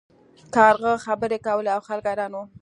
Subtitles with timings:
[0.55, 2.43] کارغه خبرې کولې او خلک حیران وو.